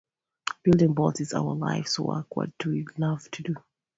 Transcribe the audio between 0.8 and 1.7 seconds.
boats is our